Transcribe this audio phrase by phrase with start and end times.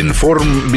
[0.00, 0.70] Информ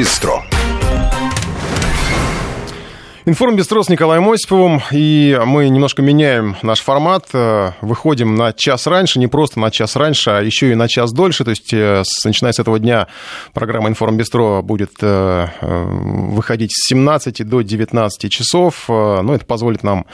[3.25, 3.31] Бистро.
[3.31, 8.88] Информ Бистро с Николаем Осиповым, и мы немножко меняем наш формат, э, выходим на час
[8.88, 12.04] раньше, не просто на час раньше, а еще и на час дольше, то есть э,
[12.25, 13.07] начиная с этого дня
[13.54, 19.84] программа Информ Бистро будет э, выходить с 17 до 19 часов, но ну, это позволит
[19.84, 20.05] нам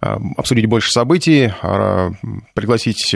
[0.00, 1.52] обсудить больше событий,
[2.54, 3.14] пригласить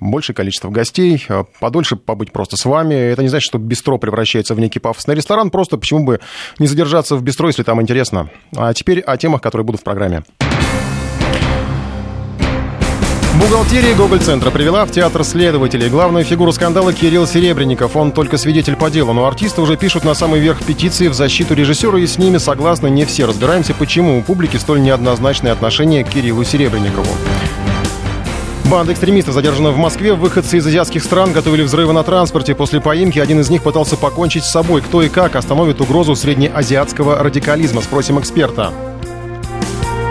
[0.00, 1.24] большее количество гостей,
[1.60, 2.94] подольше побыть просто с вами.
[2.94, 6.20] Это не значит, что Бистро превращается в некий пафосный ресторан, просто почему бы
[6.58, 8.30] не задержаться в Бистро, если там интересно.
[8.56, 10.24] А теперь о темах, которые будут в программе.
[13.40, 15.88] Бухгалтерия Гоголь-центра привела в театр следователей.
[15.88, 17.96] Главную фигуру скандала Кирилл Серебренников.
[17.96, 21.54] Он только свидетель по делу, но артисты уже пишут на самый верх петиции в защиту
[21.54, 23.26] режиссера, и с ними согласны не все.
[23.26, 27.06] Разбираемся, почему у публики столь неоднозначное отношение к Кириллу Серебренникову.
[28.70, 30.14] Банда экстремистов задержана в Москве.
[30.14, 32.54] Выходцы из азиатских стран готовили взрывы на транспорте.
[32.54, 34.80] После поимки один из них пытался покончить с собой.
[34.80, 37.82] Кто и как остановит угрозу среднеазиатского радикализма?
[37.82, 38.72] Спросим эксперта.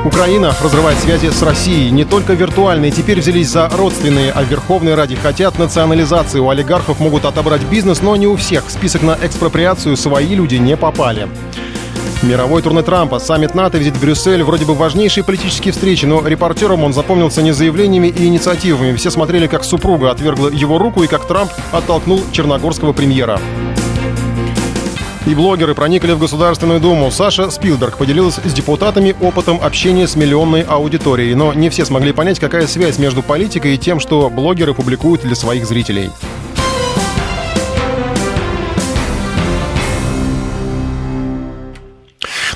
[0.04, 1.92] Украина разрывает связи с Россией.
[1.92, 6.40] Не только виртуальные, теперь взялись за родственные, а Верховной Ради хотят национализации.
[6.40, 8.66] У олигархов могут отобрать бизнес, но не у всех.
[8.66, 11.28] В список на экспроприацию свои люди не попали.
[12.24, 16.84] Мировой турне Трампа, саммит НАТО, визит в Брюссель, вроде бы важнейшие политические встречи, но репортерам
[16.84, 18.96] он запомнился не заявлениями и инициативами.
[18.96, 23.40] Все смотрели, как супруга отвергла его руку и как Трамп оттолкнул черногорского премьера.
[25.26, 27.10] И блогеры проникли в Государственную Думу.
[27.10, 31.34] Саша Спилберг поделилась с депутатами опытом общения с миллионной аудиторией.
[31.34, 35.36] Но не все смогли понять, какая связь между политикой и тем, что блогеры публикуют для
[35.36, 36.12] своих зрителей.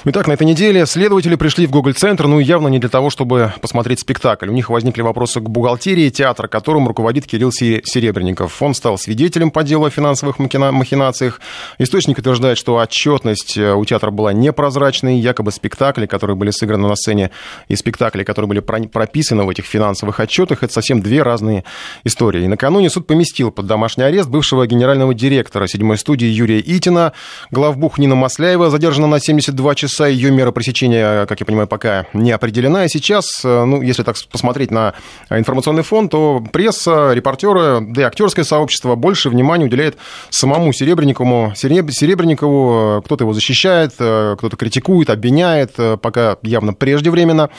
[0.08, 4.02] Итак, на этой неделе следователи пришли в Гоголь-центр, ну явно не для того, чтобы посмотреть
[4.02, 4.50] спектакль.
[4.50, 8.62] У них возникли вопросы к бухгалтерии театра, которым руководит Кирилл Серебренников.
[8.62, 11.42] Он стал свидетелем по делу о финансовых махинациях.
[11.80, 16.96] Источник утверждает, что отчетность э, у театра была непрозрачной, якобы спектакли, которые были сыграны на
[16.96, 17.32] сцене,
[17.68, 21.64] и спектакли, которые были прописаны в этих финансовых отчетах, это совсем две разные
[22.04, 22.44] истории.
[22.44, 27.14] И накануне суд поместил под домашний арест бывшего генерального директора седьмой студии Юрия Итина,
[27.50, 30.08] главбух Нина Масляева задержана на 72 часа часа.
[30.08, 32.86] Ее мера пресечения, как я понимаю, пока не определена.
[32.86, 34.94] И сейчас, э, ну, если так посмотреть на
[35.30, 39.98] информационный фон, то пресса, репортеры, да и актерское сообщество больше внимания уделяет
[40.30, 41.54] самому Серебренникову.
[41.56, 47.50] Серебренникову кто-то его защищает, э, кто-то критикует, обвиняет, э, пока явно преждевременно.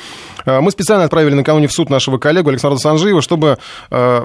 [0.45, 3.59] Мы специально отправили накануне в суд нашего коллегу Александра Санжиева, чтобы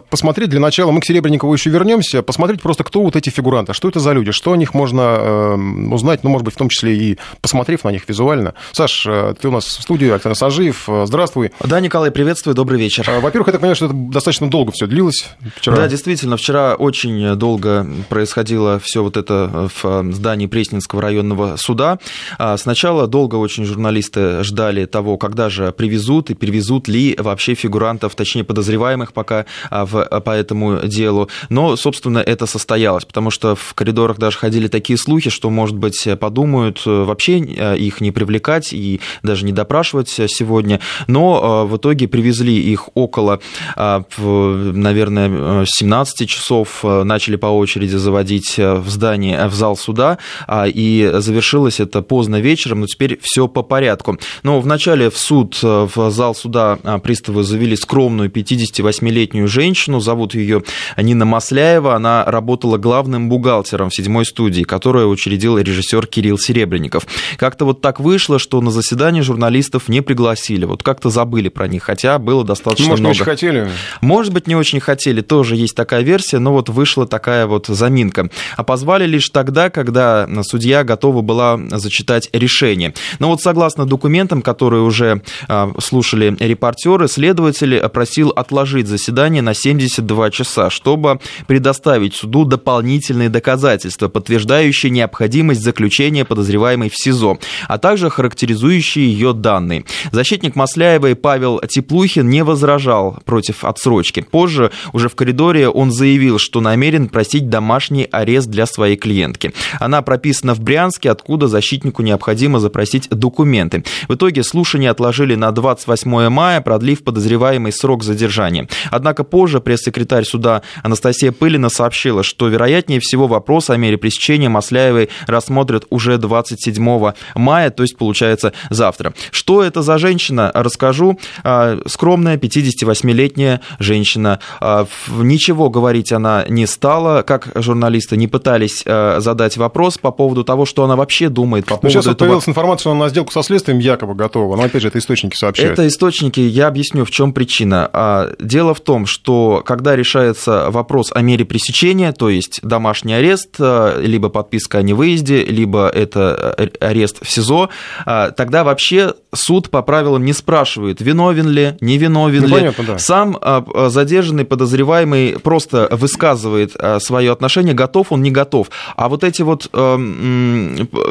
[0.09, 3.89] посмотреть для начала, мы к Серебренникову еще вернемся, посмотреть просто, кто вот эти фигуранты, что
[3.89, 5.55] это за люди, что о них можно
[5.91, 8.53] узнать, ну, может быть, в том числе и посмотрев на них них визуально.
[8.71, 11.51] Саш, э, ты у нас в студии, Александр Сажиев, э, здравствуй.
[11.59, 13.05] Да, Николай, приветствую, добрый вечер.
[13.07, 15.75] Э, во-первых, я так понимаю, что это достаточно долго все длилось вчера.
[15.75, 21.99] Да, действительно, вчера очень долго происходило все вот это в здании Пресненского районного суда.
[22.37, 28.15] А сначала долго очень журналисты ждали того, когда же привезут и привезут ли вообще фигурантов,
[28.15, 31.29] точнее подозреваемых пока а, в, по этому делу.
[31.49, 36.07] Но, собственно, это состоялось, потому что в коридорах даже ходили такие слухи, что, может быть,
[36.19, 42.57] подумают вообще их не привлекать и даже не допрашивать сегодня, но э, в итоге привезли
[42.57, 43.39] их около,
[43.75, 50.67] э, наверное, 17 часов, э, начали по очереди заводить в здание, в зал суда, а,
[50.67, 54.17] и завершилось это поздно вечером, но теперь все по порядку.
[54.43, 60.63] Но вначале в суд, в зал суда приставы завели скромную 58-летнюю женщину, зовут ее
[60.97, 67.07] Нина Масляева, она работала главным бухгалтером в седьмой студии, которую учредил режиссер Кирилл Серебренников.
[67.37, 70.65] Как-то вот так вышло, что на заседание журналистов не пригласили.
[70.65, 73.09] Вот как-то забыли про них, хотя было достаточно Может, много.
[73.09, 73.71] Может, не очень хотели?
[74.01, 75.21] Может быть, не очень хотели.
[75.21, 78.29] Тоже есть такая версия, но вот вышла такая вот заминка.
[78.55, 82.93] А позвали лишь тогда, когда судья готова была зачитать решение.
[83.19, 90.31] Но вот согласно документам, которые уже а, слушали репортеры, следователь просил отложить заседание на 72
[90.31, 99.11] часа, чтобы предоставить суду дополнительные доказательства, подтверждающие необходимость заключения подозреваемой в СИЗО а также характеризующие
[99.11, 99.85] ее данные.
[100.11, 104.21] Защитник Масляевой Павел Теплухин не возражал против отсрочки.
[104.21, 109.53] Позже, уже в коридоре, он заявил, что намерен просить домашний арест для своей клиентки.
[109.79, 113.83] Она прописана в Брянске, откуда защитнику необходимо запросить документы.
[114.07, 118.67] В итоге слушание отложили на 28 мая, продлив подозреваемый срок задержания.
[118.89, 125.09] Однако позже пресс-секретарь суда Анастасия Пылина сообщила, что, вероятнее всего, вопрос о мере пресечения Масляевой
[125.27, 129.13] рассмотрят уже 27 мая мая, то есть, получается, завтра.
[129.31, 131.19] Что это за женщина, расскажу.
[131.43, 134.39] А, скромная 58-летняя женщина.
[134.61, 140.45] А, ничего говорить она не стала, как журналисты не пытались а, задать вопрос по поводу
[140.45, 142.19] того, что она вообще думает по ну, поводу Сейчас этого...
[142.19, 145.35] появилась информация, что она на сделку со следствием якобы готова, но опять же это источники
[145.35, 145.73] сообщают.
[145.73, 148.29] Это источники, я объясню, в чем причина.
[148.39, 154.29] Дело в том, что когда решается вопрос о мере пресечения, то есть домашний арест, либо
[154.29, 157.69] подписка о невыезде, либо это э, арест в СИЗО,
[158.05, 162.53] тогда вообще суд по правилам не спрашивает, виновен ли, не виновен ну, ли.
[162.53, 162.99] Понятно, да.
[162.99, 168.69] Сам а, задержанный подозреваемый просто высказывает а, свое отношение, готов он, не готов.
[168.95, 169.69] А вот эти вот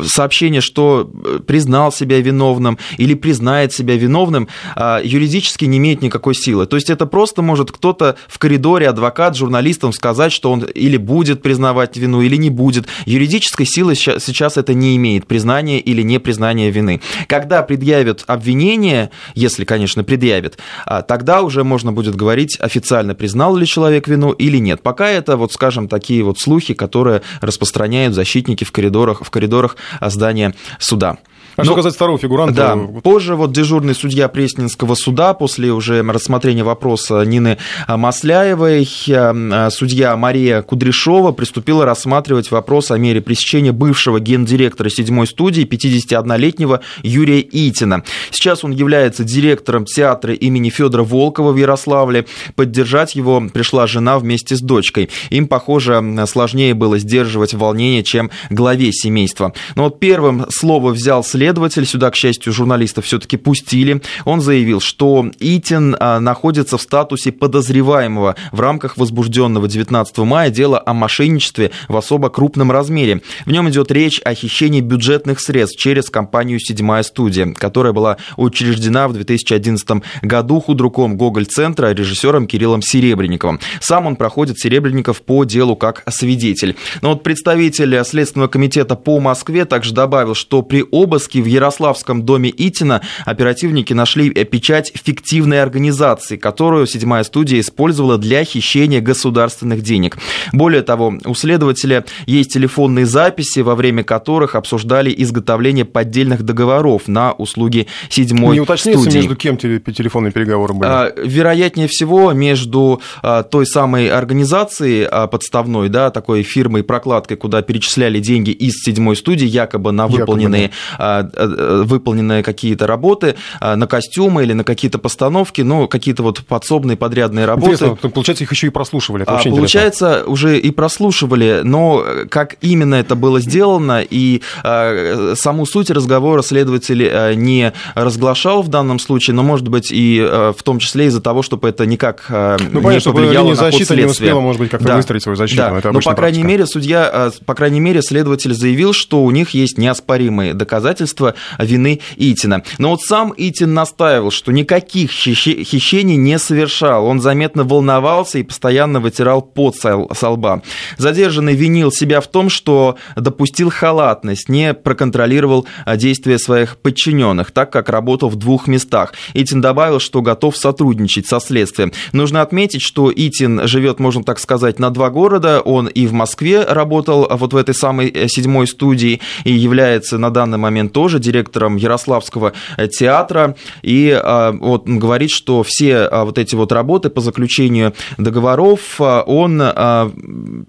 [0.07, 1.11] сообщения, что
[1.47, 6.67] признал себя виновным или признает себя виновным, а, юридически не имеет никакой силы.
[6.67, 11.43] То есть это просто может кто-то в коридоре, адвокат, журналистам сказать, что он или будет
[11.43, 12.87] признавать вину, или не будет.
[13.07, 17.01] Юридической силы сейчас это не имеет, признание или не признание вины.
[17.27, 23.67] Когда предъявят обвинение, если, конечно, предъявит, а, тогда уже можно будет говорить, официально признал ли
[23.67, 24.83] человек вину или нет.
[24.83, 30.55] Пока это, вот, скажем, такие вот слухи, которые распространяют защитники в коридорах, в коридорах здания
[30.79, 31.19] суда.
[31.61, 32.55] А что ну, касается второго фигуранта?
[32.55, 37.59] Да, позже вот дежурный судья Пресненского суда после уже рассмотрения вопроса Нины
[37.89, 45.65] Масляевой, э, судья Мария Кудряшова приступила рассматривать вопрос о мере пресечения бывшего гендиректора седьмой студии
[45.65, 48.05] 51-летнего Юрия Итина.
[48.31, 52.27] Сейчас он является директором театра имени Федора Волкова в Ярославле.
[52.55, 55.11] Поддержать его пришла жена вместе с дочкой.
[55.31, 59.53] Им, похоже, сложнее было сдерживать волнение, чем главе семейства.
[59.75, 64.81] Но вот первым слово взял след следователь, сюда, к счастью, журналистов все-таки пустили, он заявил,
[64.81, 71.73] что Итин а, находится в статусе подозреваемого в рамках возбужденного 19 мая дела о мошенничестве
[71.89, 73.23] в особо крупном размере.
[73.47, 79.09] В нем идет речь о хищении бюджетных средств через компанию «Седьмая студия», которая была учреждена
[79.09, 83.59] в 2011 году худруком Гоголь-центра, режиссером Кириллом Серебренниковым.
[83.81, 86.77] Сам он проходит Серебренников по делу как свидетель.
[87.03, 92.53] Но вот представитель Следственного комитета по Москве также добавил, что при обыске в Ярославском доме
[92.57, 100.19] Итина оперативники нашли печать фиктивной организации, которую седьмая студия использовала для хищения государственных денег.
[100.53, 107.33] Более того, у следователя есть телефонные записи, во время которых обсуждали изготовление поддельных договоров на
[107.33, 109.19] услуги седьмой Не уточняется, студии.
[109.19, 110.89] между кем телефонные переговоры были?
[110.89, 117.63] А, вероятнее всего, между а, той самой организацией а, подставной, да, такой фирмой прокладкой, куда
[117.63, 123.75] перечисляли деньги из седьмой студии, якобы на выполненные якобы, да Э, выполненные какие-то работы э,
[123.75, 127.73] на костюмы или на какие-то постановки, ну, какие-то вот подсобные подрядные работы.
[127.73, 129.23] Интересно, получается, их еще и прослушивали.
[129.23, 130.33] Это а, получается, интересно.
[130.33, 137.05] уже и прослушивали, но как именно это было сделано и э, саму суть разговора следователь
[137.05, 141.21] э, не разглашал в данном случае, но, может быть, и э, в том числе из-за
[141.21, 143.97] того, чтобы это никак э, ну, понятно, не повлияло на ход следствия.
[143.97, 144.97] не успела, может быть, как-то да.
[144.97, 145.81] выстроить свою защиту.
[145.83, 145.93] Да.
[145.93, 150.55] Но, по крайней мере, судья, по крайней мере, следователь заявил, что у них есть неоспоримые
[150.55, 151.10] доказательства
[151.59, 152.63] вины Итина.
[152.79, 157.07] Но вот сам Итин настаивал, что никаких хищений не совершал.
[157.07, 160.63] Он заметно волновался и постоянно вытирал пот со лба.
[160.99, 167.73] Задержанный винил себя в том, что допустил халатность, не проконтролировал а, действия своих подчиненных, так
[167.73, 169.15] как работал в двух местах.
[169.35, 171.93] Итин добавил, что готов сотрудничать со следствием.
[172.13, 175.61] Нужно отметить, что Итин живет, можно так сказать, на два города.
[175.61, 180.19] Он и в Москве работал а, вот в этой самой э, седьмой студии и является
[180.19, 186.01] на данный момент тоже директором Ярославского э, театра, и а, вот он говорит, что все
[186.01, 189.63] а, вот эти вот работы по заключению договоров он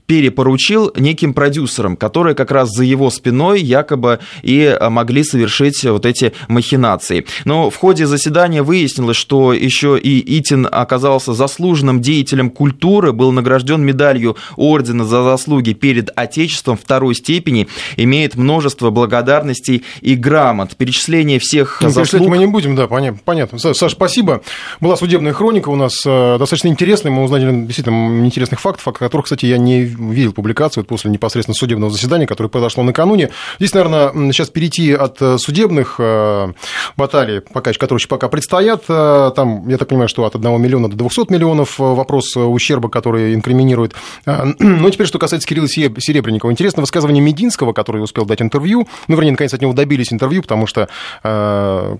[0.05, 6.31] перепоручил неким продюсерам, которые как раз за его спиной якобы и могли совершить вот эти
[6.47, 7.25] махинации.
[7.43, 13.81] Но в ходе заседания выяснилось, что еще и Итин оказался заслуженным деятелем культуры, был награжден
[13.81, 21.79] медалью ордена за заслуги перед Отечеством второй степени, имеет множество благодарностей и грамот, перечисление всех
[21.81, 22.29] ну, заслуг.
[22.29, 23.57] мы не будем, да, понятно.
[23.57, 24.41] Саша, спасибо.
[24.79, 29.25] Была судебная хроника у нас э, достаточно интересная, мы узнали действительно интересных фактов, о которых,
[29.25, 33.31] кстати, я не видел публикацию после непосредственно судебного заседания, которое произошло накануне.
[33.57, 36.53] Здесь, наверное, сейчас перейти от э, судебных э,
[36.95, 40.95] баталий, пока, которые еще пока предстоят, там, я так понимаю, что от 1 миллиона до
[40.95, 43.95] 200 миллионов вопрос ущерба, который инкриминирует.
[44.81, 46.51] Ну, теперь, что касается Кирилла Серебренникова.
[46.51, 50.41] Интересно высказывание Мединского, который успел дать интервью, ну, вернее, наконец, от него добились здесь интервью,
[50.41, 50.89] потому что,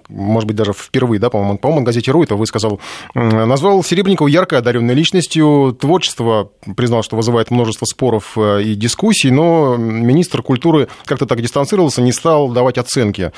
[0.10, 2.80] может быть, даже впервые, да, по-моему, по-моему, газете «Ру» это высказал,
[3.14, 10.44] назвал Серебренникова ярко одаренной личностью, творчество, признал, что вызывает множество споров и дискуссий, но министр
[10.44, 13.32] культуры как-то так дистанцировался, не стал давать оценки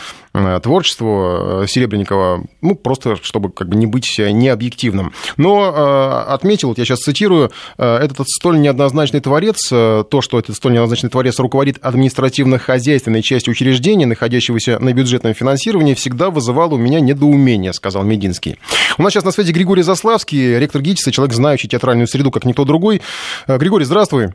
[0.61, 5.13] творчеству Серебренникова, ну, просто чтобы как бы не быть необъективным.
[5.37, 11.09] Но отметил, вот я сейчас цитирую, этот столь неоднозначный творец, то, что этот столь неоднозначный
[11.09, 18.03] творец руководит административно-хозяйственной частью учреждения, находящегося на бюджетном финансировании, всегда вызывало у меня недоумение, сказал
[18.03, 18.57] Мединский.
[18.97, 22.65] У нас сейчас на связи Григорий Заславский, ректор ГИТИСа, человек, знающий театральную среду, как никто
[22.65, 23.01] другой.
[23.47, 24.33] Э, Григорий, здравствуй.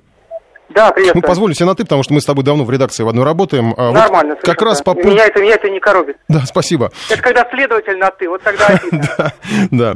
[0.71, 1.15] Да, привет.
[1.15, 3.25] Ну, позволю себе на «ты», потому что мы с тобой давно в редакции в одной
[3.25, 3.75] работаем.
[3.77, 4.35] А Нормально.
[4.35, 6.17] Вот как раз по меня это, меня это не коробит.
[6.29, 6.93] Да, спасибо.
[7.09, 9.33] Это когда следователь на «ты», вот тогда Да,
[9.71, 9.95] да.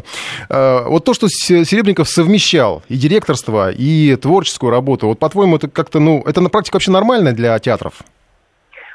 [0.49, 6.00] А, вот то, что Серебренников совмещал и директорство, и творческую работу, вот, по-твоему, это как-то,
[6.00, 7.95] ну, это на практике вообще нормально для театров?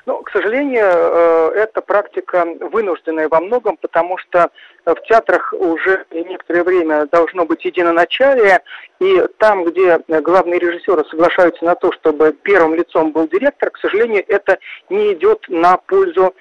[0.08, 4.50] Ну, к сожалению, э, эта практика вынужденная во многом, потому что
[4.86, 8.62] в театрах уже некоторое время должно быть единоначалие,
[9.02, 14.24] и там, где главные режиссеры соглашаются на то, чтобы первым лицом был директор, к сожалению,
[14.30, 14.60] это
[14.90, 16.34] не идет на пользу,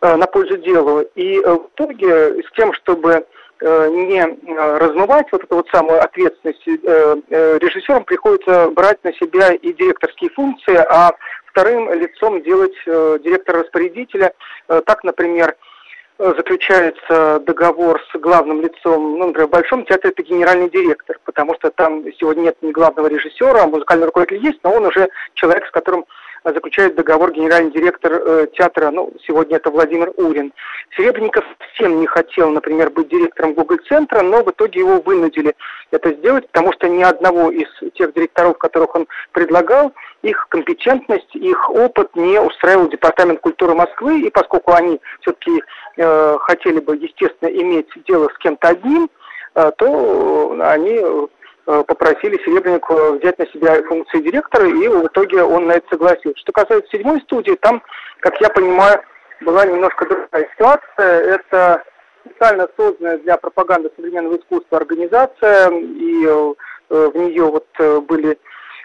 [0.00, 1.02] э, на пользу делу.
[1.14, 3.24] И в итоге с тем, чтобы
[3.60, 4.20] э, не
[4.80, 11.14] размывать вот эту вот самую ответственность режиссерам приходится брать на себя и директорские функции, а
[11.56, 14.34] вторым лицом делать э, директора-распорядителя.
[14.68, 15.56] Э, так, например,
[16.18, 21.54] э, заключается договор с главным лицом, ну, например, в Большом театре это генеральный директор, потому
[21.54, 25.66] что там сегодня нет ни главного режиссера, а музыкальный руководитель есть, но он уже человек,
[25.66, 26.04] с которым
[26.44, 30.52] заключает договор генеральный директор э, театра, ну, сегодня это Владимир Урин.
[30.96, 35.54] Серебренников всем не хотел, например, быть директором Google-центра, но в итоге его вынудили
[35.90, 41.70] это сделать, потому что ни одного из тех директоров, которых он предлагал, их компетентность, их
[41.70, 45.62] опыт не устраивал Департамент культуры Москвы, и поскольку они все-таки
[45.96, 49.08] э, хотели бы, естественно, иметь дело с кем-то одним,
[49.54, 51.28] э, то они
[51.68, 56.38] Э, попросили Серебренникова взять на себя функции директора, и в итоге он на это согласился.
[56.38, 57.82] Что касается седьмой студии, там,
[58.20, 59.02] как я понимаю,
[59.40, 61.34] была немножко другая ситуация.
[61.34, 61.82] Это
[62.24, 66.54] специально созданная для пропаганды современного искусства организация, и э,
[66.88, 68.38] в нее вот э, были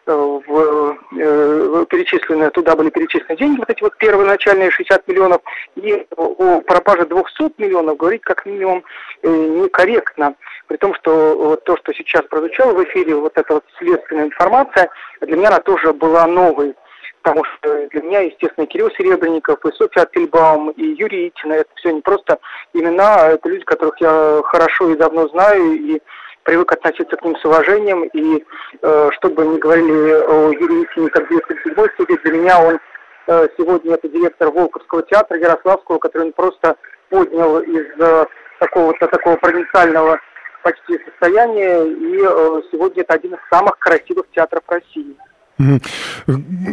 [0.06, 5.42] в, э, перечислены, туда были перечислены деньги, вот эти вот первоначальные 60 миллионов,
[5.76, 8.84] и о пропаже 200 миллионов говорить как минимум
[9.22, 10.36] э, некорректно.
[10.68, 14.90] При том, что вот то, что сейчас прозвучало в эфире, вот эта вот следственная информация,
[15.22, 16.76] для меня она тоже была новой.
[17.22, 21.92] Потому что для меня, естественно, Кирилл Серебренников, и Софья Ательбаум, и Юрий Итина, это все
[21.92, 22.40] не просто
[22.74, 26.02] имена, а это люди, которых я хорошо и давно знаю, и
[26.44, 28.44] привык относиться к ним с уважением, и
[28.82, 32.80] э, что бы ни говорили о Юрии Исине как директор седьмой студии, для меня он
[33.28, 36.76] э, сегодня это директор Волковского театра Ярославского, который он просто
[37.10, 38.26] поднял из э,
[38.60, 40.20] такого-то такого провинциального
[40.64, 45.16] почти состояния, и э, сегодня это один из самых красивых театров России.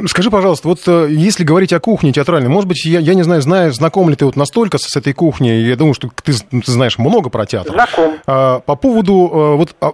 [0.06, 3.42] Скажи, пожалуйста, вот э, если говорить о кухне театральной, может быть, я, я не знаю,
[3.42, 6.98] знаю, знаком ли ты вот настолько с, этой кухней, я думаю, что ты, ты знаешь
[6.98, 7.72] много про театр.
[7.72, 8.14] Знаком.
[8.26, 9.92] А, по поводу э, вот, а,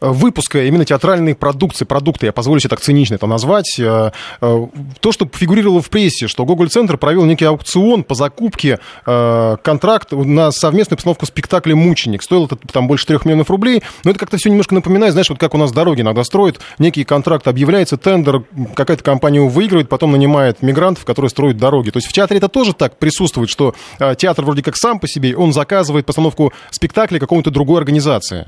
[0.00, 5.28] выпуска именно театральной продукции, продукты, я позволю себе так цинично это назвать, а, то, что
[5.32, 11.26] фигурировало в прессе, что Гоголь-центр провел некий аукцион по закупке а, контракт на совместную постановку
[11.26, 12.22] спектакля «Мученик».
[12.22, 15.38] Стоило это там больше трех миллионов рублей, но это как-то все немножко напоминает, знаешь, вот
[15.38, 18.42] как у нас дороги иногда строят, некий контракт объявляют объявляется тендер,
[18.74, 21.90] какая-то компания его выигрывает, потом нанимает мигрантов, которые строят дороги.
[21.90, 25.06] То есть в театре это тоже так присутствует, что э, театр вроде как сам по
[25.06, 28.46] себе, он заказывает постановку спектакля какому-то другой организации.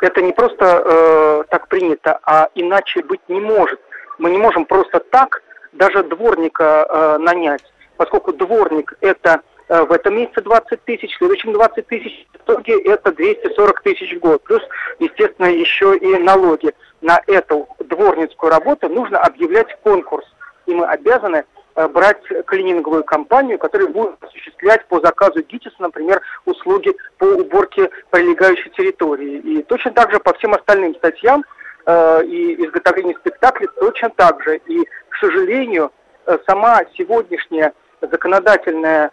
[0.00, 3.80] Это не просто э, так принято, а иначе быть не может.
[4.18, 5.42] Мы не можем просто так
[5.72, 7.64] даже дворника э, нанять,
[7.96, 13.12] поскольку дворник это в этом месяце 20 тысяч, в следующем 20 тысяч, в итоге это
[13.12, 14.42] 240 тысяч в год.
[14.44, 14.62] Плюс,
[14.98, 20.26] естественно, еще и налоги на эту дворницкую работу нужно объявлять конкурс.
[20.66, 21.44] И мы обязаны
[21.74, 28.70] э, брать клининговую компанию, которая будет осуществлять по заказу ГИТИСа, например, услуги по уборке прилегающей
[28.70, 29.38] территории.
[29.38, 31.44] И точно так же по всем остальным статьям
[31.86, 34.58] э, и изготовлению спектаклей точно так же.
[34.66, 35.92] И, к сожалению,
[36.26, 39.10] э, сама сегодняшняя законодательная э,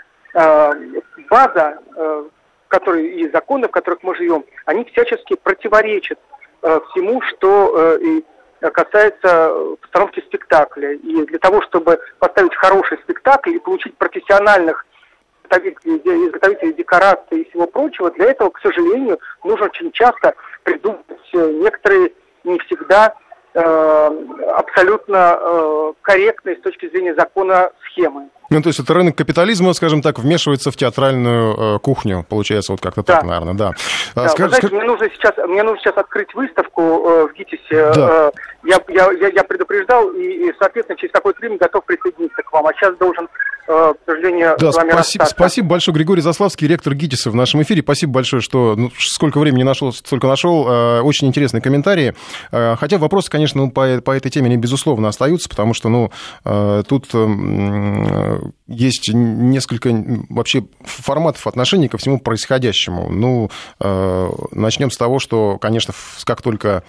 [1.29, 2.25] база, э,
[2.67, 6.19] которые, и законы, в которых мы живем, они всячески противоречат
[6.65, 8.21] Э, всему, что э,
[8.71, 10.93] касается постановки спектакля.
[10.93, 14.83] И для того, чтобы поставить хороший спектакль и получить профессиональных
[15.47, 22.13] изготовителей, декораций и всего прочего, для этого, к сожалению, нужно очень часто придумать некоторые
[22.43, 23.15] не всегда
[23.53, 28.29] абсолютно корректные с точки зрения закона схемы.
[28.49, 32.81] Ну, то есть это рынок капитализма, скажем так, вмешивается в театральную э, кухню, получается, вот
[32.81, 33.15] как-то да.
[33.15, 33.71] так, наверное, да.
[34.15, 34.39] да Скаж...
[34.39, 37.91] Вы знаете, мне нужно сейчас, мне нужно сейчас открыть выставку э, в ГИТИСе.
[37.95, 38.27] Да.
[38.27, 38.31] Э,
[38.63, 42.67] я, я, я, я предупреждал, и, и, соответственно, через какое-то время готов присоединиться к вам.
[42.67, 43.27] А сейчас должен
[43.65, 47.81] к сожалению, да, с вами спасибо, спасибо большое, Григорий Заславский, ректор ГИТИСа в нашем эфире.
[47.81, 50.67] Спасибо большое, что ну, сколько времени нашел, столько нашел.
[50.67, 52.13] Э, очень интересные комментарии.
[52.51, 56.11] Э, хотя вопросы, конечно, ну, по, по этой теме, они, безусловно, остаются, потому что ну,
[56.87, 57.07] тут
[58.67, 59.89] есть несколько
[60.29, 63.09] вообще форматов отношений ко всему происходящему.
[63.09, 63.49] Ну,
[64.51, 65.93] начнем с того, что, конечно,
[66.25, 66.83] как только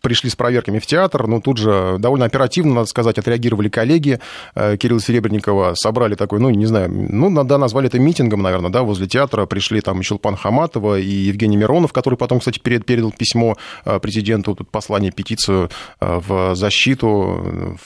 [0.00, 4.20] пришли с проверками в театр, но тут же довольно оперативно, надо сказать, отреагировали коллеги
[4.54, 8.82] э, Кирилла Серебренникова, собрали такой, ну, не знаю, ну, да, назвали это митингом, наверное, да,
[8.82, 13.98] возле театра пришли там Щелпан Хаматова и Евгений Миронов, который потом, кстати, передал письмо э,
[13.98, 15.70] президенту, тут послание, петицию
[16.00, 17.76] э, в защиту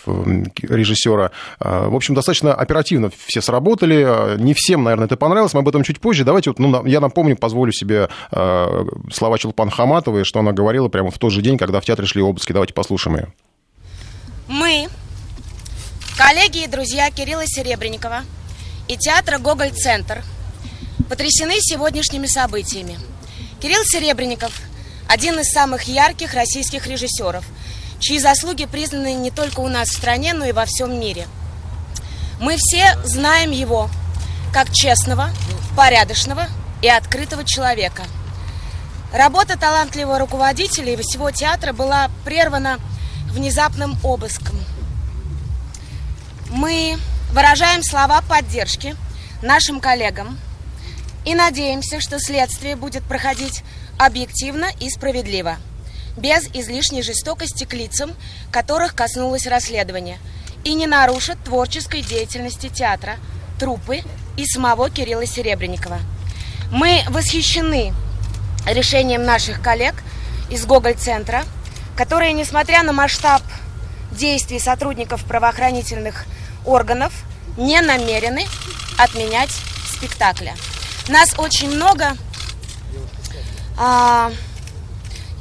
[0.63, 1.31] режиссера.
[1.61, 6.01] В общем, достаточно оперативно все сработали, не всем, наверное, это понравилось, мы об этом чуть
[6.01, 6.25] позже.
[6.25, 11.19] Давайте вот, ну, я напомню, позволю себе слова Челпан Хаматовой, что она говорила прямо в
[11.19, 12.53] тот же день, когда в театре шли обыски.
[12.53, 13.33] Давайте послушаем ее.
[14.49, 14.89] Мы,
[16.19, 18.23] коллеги и друзья Кирилла Серебренникова
[18.87, 20.23] и театра «Гоголь-центр»
[21.09, 22.99] потрясены сегодняшними событиями.
[23.63, 24.53] Кирилл Серебренников–
[25.09, 27.45] один из самых ярких российских режиссеров,
[27.99, 31.27] чьи заслуги признаны не только у нас в стране, но и во всем мире.
[32.41, 33.89] Мы все знаем его
[34.53, 35.31] как честного,
[35.77, 36.47] порядочного
[36.83, 38.03] и открытого человека–
[39.13, 42.79] Работа талантливого руководителя и всего театра была прервана
[43.31, 44.57] внезапным обыском.
[46.51, 46.99] Мы
[47.33, 48.97] выражаем слова поддержки
[49.43, 50.39] нашим коллегам
[51.25, 53.63] и надеемся, что следствие будет проходить
[53.99, 55.57] объективно и справедливо,
[56.17, 58.13] без излишней жестокости к лицам,
[58.51, 60.19] которых коснулось расследование,
[60.65, 63.17] и не нарушит творческой деятельности театра,
[63.59, 64.03] труппы
[64.37, 65.99] и самого Кирилла Серебренникова.
[66.71, 67.95] Мы восхищены
[68.67, 69.95] решением наших коллег
[70.51, 71.45] из Гоголь-центра,
[71.97, 73.43] которые, несмотря на масштаб
[74.13, 76.27] действий сотрудников правоохранительных
[76.65, 77.13] органов,
[77.57, 78.47] не намерены
[78.99, 79.51] отменять
[79.91, 80.55] спектакля.
[81.09, 82.17] Нас очень много.
[83.79, 84.31] А,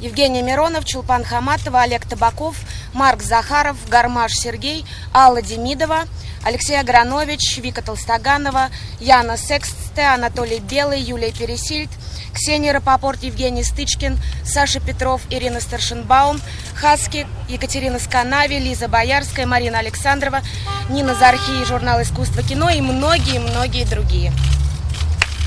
[0.00, 2.56] Евгений Миронов, Чулпан Хаматова, Олег Табаков,
[2.96, 4.84] Марк Захаров, Гармаш Сергей,
[5.14, 6.00] Алла Демидова,
[6.44, 11.90] Алексей Агранович, Вика Толстоганова, Яна Сексте, Анатолий Белый, Юлия Пересильд–
[12.36, 16.38] Ксения Рапопорт, Евгений Стычкин, Саша Петров, Ирина Старшинбаум,
[16.74, 20.42] Хаски, Екатерина Сканави, Лиза Боярская, Марина Александрова,
[20.90, 24.32] Нина Зархи, журнал «Искусство кино» и многие-многие другие.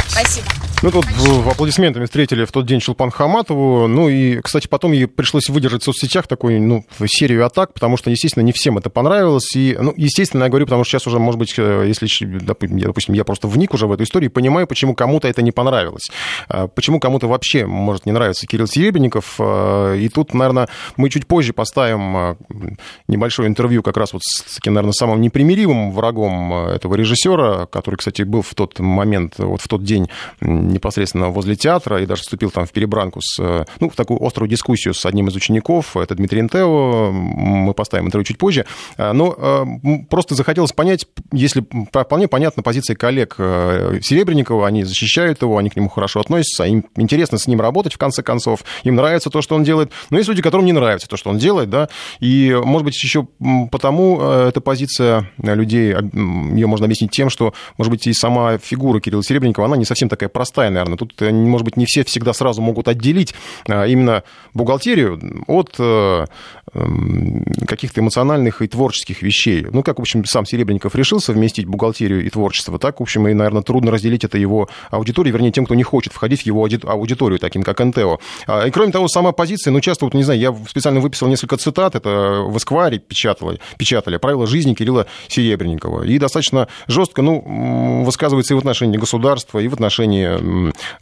[0.07, 0.58] Спасибо.
[0.81, 3.87] Ну, тут в, аплодисментами встретили в тот день Шелпан Хаматову.
[3.87, 8.09] Ну, и, кстати, потом ей пришлось выдержать в соцсетях такую, ну, серию атак, потому что,
[8.09, 9.53] естественно, не всем это понравилось.
[9.57, 13.25] И, ну, естественно, я говорю, потому что сейчас уже, может быть, э, если, допустим, я
[13.25, 16.09] просто вник уже в эту историю, понимаю, почему кому-то это не понравилось.
[16.47, 19.35] А почему кому-то вообще может не нравиться Кирилл Серебренников.
[19.37, 22.37] А, и тут, наверное, мы чуть позже поставим а,
[23.09, 28.21] небольшое интервью как раз вот с таким, наверное, самым непримиримым врагом этого режиссера, который, кстати,
[28.21, 30.07] был в тот момент, вот в тот день
[30.71, 34.49] непосредственно возле театра и даже вступил там в перебранку с, э, ну, в такую острую
[34.49, 38.65] дискуссию с одним из учеников, это Дмитрий Интео, мы поставим интервью чуть позже,
[38.97, 39.65] э, но э,
[40.09, 45.89] просто захотелось понять, если вполне понятна позиция коллег Серебренникова, они защищают его, они к нему
[45.89, 49.63] хорошо относятся, им интересно с ним работать, в конце концов, им нравится то, что он
[49.63, 53.01] делает, но есть люди, которым не нравится то, что он делает, да, и, может быть,
[53.01, 53.27] еще
[53.71, 59.23] потому эта позиция людей, ее можно объяснить тем, что, может быть, и сама фигура Кирилла
[59.23, 60.97] Серебренникова, она не совсем такая простая, простая, наверное.
[60.97, 63.33] Тут, может быть, не все всегда сразу могут отделить
[63.67, 66.25] а, именно бухгалтерию от э,
[67.67, 69.65] каких-то эмоциональных и творческих вещей.
[69.71, 73.33] Ну, как, в общем, сам Серебренников решил совместить бухгалтерию и творчество, так, в общем, и,
[73.33, 77.39] наверное, трудно разделить это его аудитории, вернее, тем, кто не хочет входить в его аудиторию,
[77.39, 78.19] таким как НТО.
[78.47, 81.57] А, и, кроме того, сама позиция, ну, часто, вот, не знаю, я специально выписал несколько
[81.57, 86.03] цитат, это в Эскваре печатали, печатали «Правила жизни» Кирилла Серебренникова.
[86.03, 90.29] И достаточно жестко, ну, высказывается и в отношении государства, и в отношении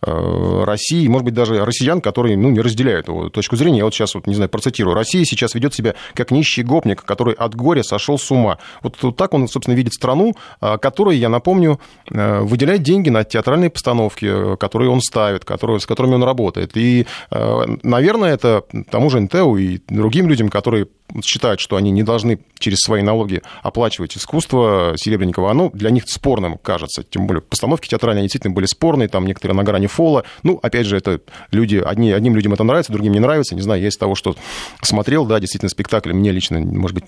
[0.02, 3.80] э, России, может быть, даже россиян, которые, ну, не разделяют его точку зрения.
[3.80, 4.96] Я вот сейчас, вот, не знаю, процитирую.
[4.96, 8.58] «Россия сейчас ведет себя как нищий гопник, который от горя сошел с ума.
[8.82, 13.24] Вот, вот так он, собственно, видит страну, а, которая, я напомню, э, выделяет деньги на
[13.24, 16.78] театральные постановки, которые он ставит, которые, с которыми он работает.
[16.78, 20.88] И, э, наверное, это тому же НТУ и другим людям, которые
[21.24, 26.58] считают, что они не должны через свои налоги оплачивать искусство Серебренникова, оно для них спорным
[26.58, 27.04] кажется.
[27.04, 30.24] Тем более постановки театральные действительно были спорные, там некоторые на грани фола.
[30.44, 33.56] Ну, опять же, это люди, одни, одним людям это нравится, другим не нравится.
[33.56, 34.36] Не знаю, я из того, что
[34.82, 37.06] смотрел, да, действительно, спектакль мне лично, может быть,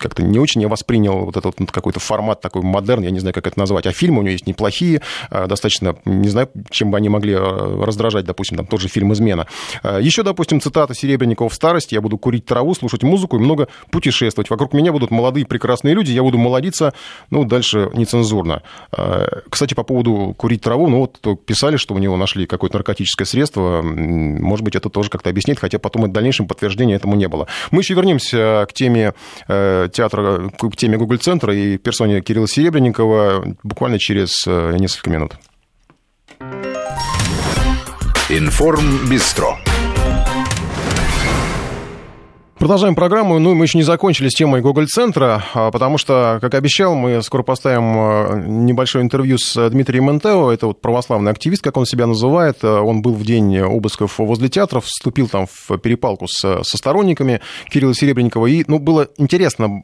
[0.00, 3.34] как-то не очень я воспринял вот этот вот какой-то формат такой модерн, я не знаю,
[3.34, 3.86] как это назвать.
[3.86, 7.84] А фильмы у него есть неплохие, а, достаточно, не знаю, чем бы они могли а,
[7.84, 9.46] раздражать, допустим, там тот же фильм «Измена».
[9.82, 11.94] А, Еще, допустим, цитата Серебренникова в старости.
[11.94, 14.50] Я буду курить траву, слушать музыку и много путешествовать.
[14.50, 16.92] Вокруг меня будут молодые прекрасные люди, я буду молодиться,
[17.30, 18.62] ну, дальше нецензурно.
[19.48, 23.82] Кстати, по поводу курить траву, ну, вот писали, что у него нашли какое-то наркотическое средство.
[23.82, 27.46] Может быть, это тоже как-то объяснит, хотя потом в дальнейшем подтверждения этому не было.
[27.70, 29.14] Мы еще вернемся к теме
[29.48, 35.34] э, театра, к теме Google-центра и персоне Кирилла Серебренникова буквально через э, несколько минут.
[38.28, 39.58] Информ Бистро.
[42.64, 43.38] Продолжаем программу.
[43.38, 47.42] Ну, мы еще не закончили с темой Гоголь-центра, а, потому что, как обещал, мы скоро
[47.42, 50.50] поставим а, небольшое интервью с Дмитрием Ментео.
[50.50, 52.60] Это вот православный активист, как он себя называет.
[52.62, 57.42] А, он был в день обысков возле театра, вступил там в перепалку с, со сторонниками
[57.68, 58.46] Кирилла Серебренникова.
[58.46, 59.82] И, ну, было интересно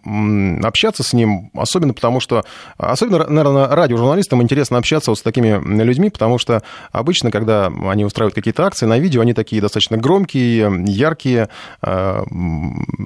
[0.67, 2.47] общаться с ним, особенно потому что,
[2.79, 6.63] особенно, наверное, радиожурналистам интересно общаться вот с такими людьми, потому что
[6.93, 11.51] обычно, когда они устраивают какие-то акции на видео, они такие достаточно громкие, яркие,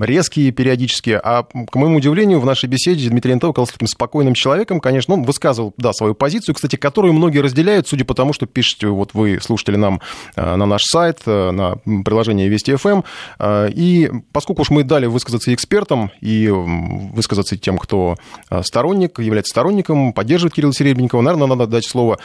[0.00, 1.20] резкие периодически.
[1.22, 4.81] А, к моему удивлению, в нашей беседе Дмитрий Антов оказался таким спокойным человеком.
[4.81, 8.88] Конечно, он высказывал, да, свою позицию, кстати, которую многие разделяют, судя по тому, что пишете
[8.88, 10.00] вот вы, слушатели, нам
[10.37, 13.03] э, на наш сайт, э, на приложение Вести ФМ.
[13.38, 18.16] Э, и поскольку уж мы дали высказаться экспертам и высказаться тем, кто
[18.62, 22.18] сторонник, является сторонником, поддерживает Кирилла Серебренникова, наверное, надо дать слово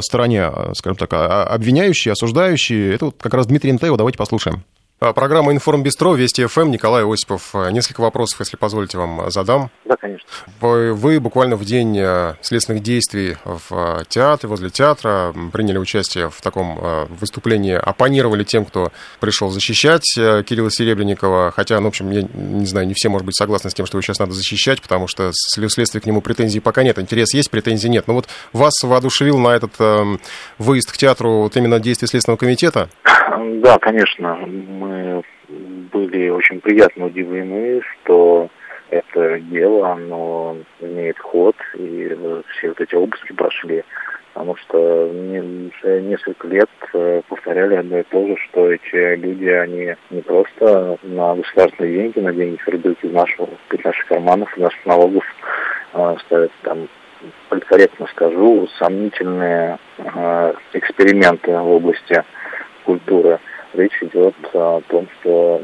[0.00, 2.94] стороне, скажем так, обвиняющей, осуждающей.
[2.94, 3.96] Это вот как раз Дмитрий Антеев.
[3.96, 4.64] Давайте послушаем.
[5.00, 7.50] А, программа «Информбистро», Вести ФМ, Николай Осипов.
[7.52, 9.70] А, несколько вопросов, если позволите, вам задам.
[9.84, 10.26] Да, конечно.
[10.60, 17.08] Вы, буквально в день а, следственных действий в театре, возле театра, приняли участие в таком
[17.08, 22.86] выступлении, оппонировали тем, кто пришел защищать Кирилла Серебренникова, хотя, ну, в общем, я не знаю,
[22.86, 26.00] не все, может быть, согласны с тем, что его сейчас надо защищать, потому что следствие
[26.02, 28.06] к нему претензий пока нет, интерес есть, претензий нет.
[28.06, 29.72] Но вот вас воодушевил на этот
[30.58, 32.88] выезд к театру вот именно действия Следственного комитета?
[33.28, 34.36] Да, конечно.
[34.36, 38.48] Мы были очень приятно удивлены, что
[38.90, 42.16] это дело, оно имеет ход, и
[42.50, 43.84] все вот эти обыски прошли.
[44.34, 50.22] Потому что несколько лет э, повторяли одно и то же, что эти люди, они не
[50.22, 55.24] просто на государственные деньги, на деньги, идут из нашего, из наших карманов, из наших налогов,
[55.92, 56.88] э, ставят там
[57.48, 62.24] политкорректно скажу, сомнительные э, эксперименты в области
[62.84, 63.40] культуры.
[63.72, 65.62] Речь идет о том, что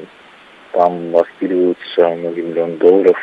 [0.73, 3.17] там распиливаются многие миллионы долларов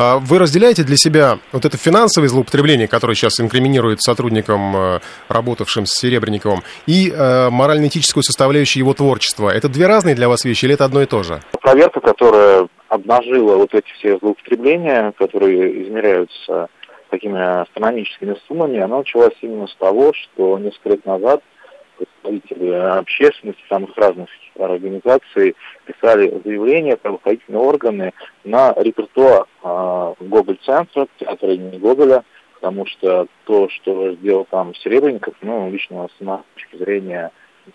[0.00, 5.86] а вы разделяете для себя вот это финансовое злоупотребление, которое сейчас инкриминирует сотрудникам, э, работавшим
[5.86, 9.50] с Серебренниковым, и э, морально-этическую составляющую его творчества?
[9.50, 11.40] Это две разные для вас вещи или это одно и то же?
[11.60, 16.68] Проверка, которая обнажила вот эти все злоупотребления, которые измеряются
[17.10, 21.42] такими астрономическими суммами, она началась именно с того, что несколько лет назад
[21.98, 28.12] представители общественности, самых разных организаций писали заявления правоохранительные органы
[28.44, 35.70] на репертуар э, Гоголь-центра, театра имени Гоголя, потому что то, что сделал там Серебренников, ну,
[35.70, 37.30] лично с моей точки зрения,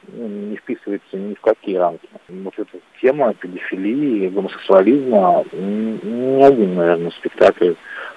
[0.08, 2.08] ну, не вписывается ни в какие рамки.
[2.28, 7.74] Вот эта тема педофилии, гомосексуализма, ни один, наверное, спектакль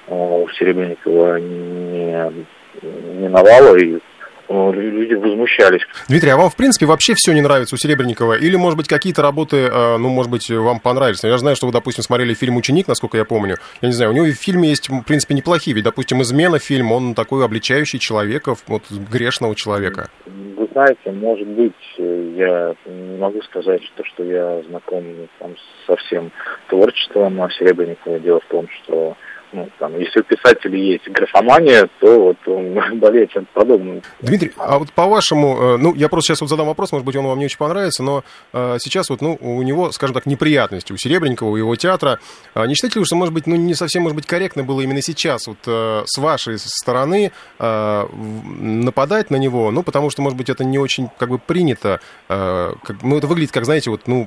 [0.08, 2.46] у Серебренникова не
[2.82, 3.98] миновало, и
[4.48, 5.82] люди возмущались.
[6.08, 8.38] Дмитрий, а вам, в принципе, вообще все не нравится у Серебренникова?
[8.38, 11.22] Или, может быть, какие-то работы, э, ну, может быть, вам понравились?
[11.24, 13.56] Я знаю, что вы, допустим, смотрели фильм «Ученик», насколько я помню.
[13.80, 15.74] Я не знаю, у него в фильме есть, в принципе, неплохие.
[15.74, 20.10] Ведь, допустим, «Измена» фильм, он такой обличающий человека, вот грешного человека.
[20.26, 25.04] Вы знаете, может быть, я не могу сказать, что, что я знаком
[25.38, 25.54] там,
[25.86, 26.30] со всем
[26.68, 28.18] творчеством Серебренникова.
[28.18, 29.16] Дело в том, что
[29.52, 34.02] ну, там, если у писателя есть графомания, то вот он болеет чем-то подобным.
[34.20, 37.26] Дмитрий, а вот по-вашему, э, ну, я просто сейчас вот задам вопрос, может быть, он
[37.26, 40.96] вам не очень понравится, но э, сейчас вот, ну, у него, скажем так, неприятности, у
[40.96, 42.18] Серебренникова, у его театра.
[42.54, 45.02] А не считаете ли, что, может быть, ну, не совсем, может быть, корректно было именно
[45.02, 50.64] сейчас вот э, с вашей стороны нападать на него, ну, потому что, может быть, это
[50.64, 54.26] не очень, как бы, принято, как, ну, это выглядит, как, знаете, вот, ну,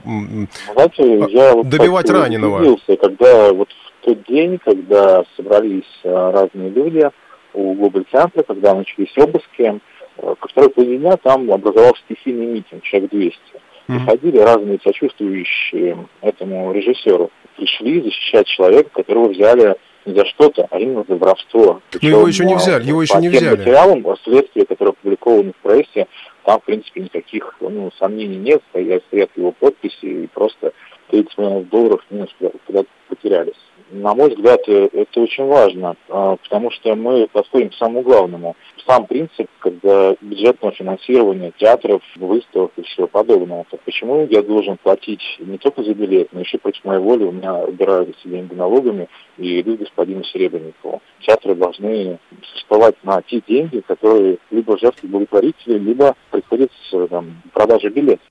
[0.74, 2.78] знаете, я вот добивать раненого.
[3.02, 3.70] Когда вот
[4.02, 7.10] тот день, когда собрались э, разные люди
[7.54, 9.80] у Гоголь-центра, когда начались обыски,
[10.18, 13.40] э, ко второй половине дня там образовался стихийный митинг, человек 200.
[13.88, 17.32] Приходили разные сочувствующие этому режиссеру.
[17.58, 21.82] пришли защищать человека, которого взяли не за что-то, а именно за воровство.
[22.00, 23.56] Но его еще не взяли, его еще не взяли.
[23.56, 26.08] По материалам, следствия, которые опубликованы в прессе,
[26.46, 30.72] там, в принципе, никаких ну, сомнений нет, стоят, стоят его подписи, и просто
[31.10, 32.30] 30 миллионов долларов минус
[32.68, 37.76] куда-то потерялись на мой взгляд, э, это очень важно, а, потому что мы подходим к
[37.76, 38.56] самому главному.
[38.88, 43.66] Сам принцип, когда бюджетного финансирования театров, выставок и всего подобного.
[43.70, 47.32] Так почему я должен платить не только за билет, но еще против моей воли у
[47.32, 51.02] меня убирают эти деньги налогами и идут господину Серебренникову.
[51.26, 52.20] Театры должны
[52.52, 58.26] существовать на те деньги, которые либо жертвы благотворители, либо приходится там, продажа билетов.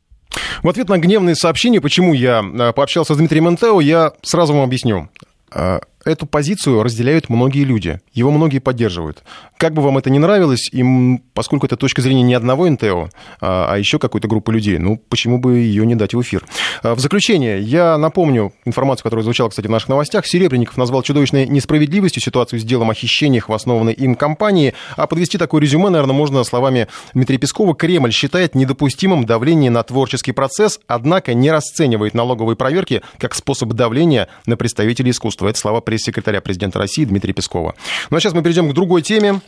[0.62, 4.62] В ответ на гневные сообщения, почему я э, пообщался с Дмитрием Монтео, я сразу вам
[4.62, 5.08] объясню.
[5.50, 9.22] А, эту позицию разделяют многие люди, его многие поддерживают.
[9.56, 13.72] Как бы вам это ни нравилось, им, поскольку это точка зрения не одного НТО, а,
[13.72, 16.44] а еще какой-то группы людей, ну, почему бы ее не дать в эфир?
[16.82, 20.26] А, в заключение, я напомню информацию, которая звучала, кстати, в наших новостях.
[20.26, 25.38] Серебренников назвал чудовищной несправедливостью ситуацию с делом о хищениях в основанной им компании, а подвести
[25.38, 27.74] такое резюме, наверное, можно словами Дмитрия Пескова.
[27.74, 34.28] Кремль считает недопустимым давление на творческий процесс, однако не расценивает налоговые проверки как способ давления
[34.46, 35.48] на представителей искусства.
[35.48, 37.74] Это слова пресс-секретаря президента России Дмитрия Пескова.
[38.10, 39.40] Ну а сейчас мы перейдем к другой теме.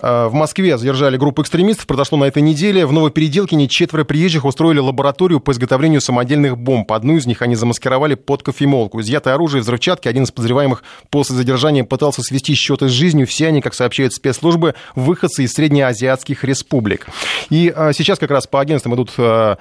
[0.00, 1.86] А, в Москве задержали группу экстремистов.
[1.86, 2.86] Произошло на этой неделе.
[2.86, 6.90] В Новопеределкине четверо приезжих устроили лабораторию по изготовлению самодельных бомб.
[6.92, 9.00] Одну из них они замаскировали под кофемолку.
[9.00, 10.08] Изъятое оружие, взрывчатки.
[10.08, 13.26] Один из подозреваемых после задержания пытался свести счеты с жизнью.
[13.26, 17.06] Все они, как сообщают спецслужбы, выходцы из среднеазиатских республик.
[17.50, 19.58] И а, сейчас как раз по агентствам идут а,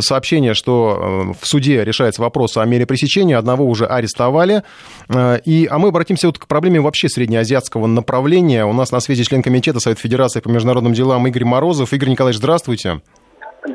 [0.00, 3.36] сообщения, что в суде решается вопрос о мере пресечения.
[3.36, 4.62] Одного уже арестовали.
[5.44, 8.64] И, а мы обратимся вот к проблеме вообще среднеазиатского направления.
[8.66, 11.92] У нас на связи член комитета Совет Федерации по международным делам Игорь Морозов.
[11.92, 13.00] Игорь Николаевич, здравствуйте.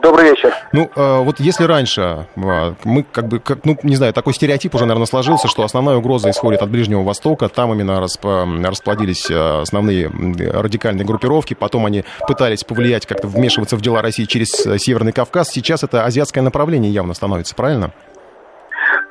[0.02, 0.52] Добрый вечер.
[0.72, 4.74] Ну, э, вот если раньше э, мы как бы, как, ну, не знаю, такой стереотип
[4.74, 9.62] уже, наверное, сложился, что основная угроза исходит от Ближнего Востока, там именно расп, расплодились э,
[9.62, 15.50] основные радикальные группировки, потом они пытались повлиять, как-то вмешиваться в дела России через Северный Кавказ,
[15.50, 17.92] сейчас это азиатское направление явно становится, правильно?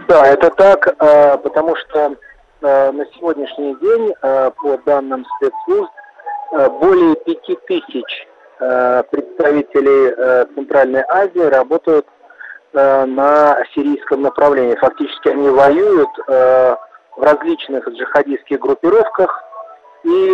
[0.09, 0.97] Да, это так,
[1.43, 2.17] потому что
[2.65, 5.93] на сегодняшний день, по данным спецслужб,
[6.81, 8.27] более пяти тысяч
[8.61, 12.07] Э, представителей э, Центральной Азии работают
[12.73, 14.77] э, на сирийском направлении.
[14.77, 19.45] Фактически они воюют в различных джихадистских группировках
[20.03, 20.31] и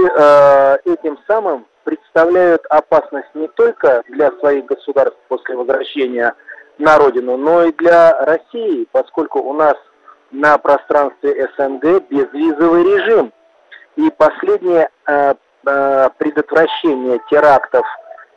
[0.87, 6.35] этим самым представляют опасность не только для своих государств после возвращения
[6.79, 9.75] на родину, но и для России, поскольку у нас
[10.31, 13.33] на пространстве СНГ безвизовый режим.
[13.97, 14.89] И последнее
[15.63, 17.85] предотвращение терактов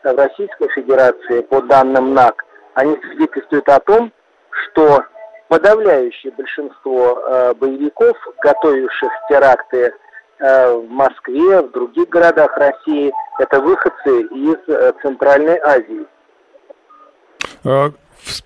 [0.03, 4.11] в Российской Федерации, по данным НАК, они свидетельствуют о том,
[4.49, 5.03] что
[5.47, 9.93] подавляющее большинство э, боевиков, готовивших теракты
[10.39, 16.07] э, в Москве, в других городах России, это выходцы из э, Центральной Азии.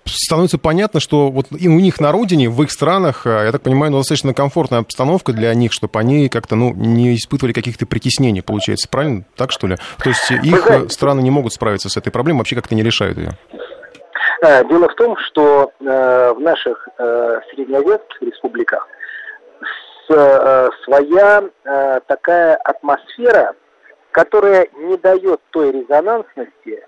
[0.04, 3.62] Становится понятно, что вот и у них на родине, в их странах, э, я так
[3.62, 8.42] понимаю, ну, достаточно комфортная обстановка для них, чтобы они как-то ну, не испытывали каких-то притеснений,
[8.42, 9.24] получается, правильно?
[9.36, 9.76] Так что ли?
[10.02, 13.18] То есть их знаете, страны не могут справиться с этой проблемой, вообще как-то не решают
[13.18, 13.30] ее.
[14.42, 18.86] Э, дело в том, что э, в наших э, среднеазиатских республиках
[19.60, 23.54] с, э, своя э, такая атмосфера,
[24.12, 26.87] которая не дает той резонансности, Э,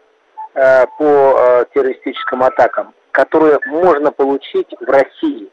[0.53, 5.51] по э, террористическим атакам, которые можно получить в России.